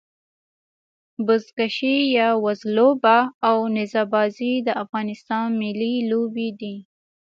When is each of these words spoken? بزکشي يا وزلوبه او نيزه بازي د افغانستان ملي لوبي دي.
بزکشي 1.25 1.95
يا 2.17 2.29
وزلوبه 2.45 3.17
او 3.49 3.57
نيزه 3.75 4.03
بازي 4.13 4.53
د 4.67 4.69
افغانستان 4.83 5.45
ملي 5.61 5.93
لوبي 6.09 6.49
دي. 6.59 6.75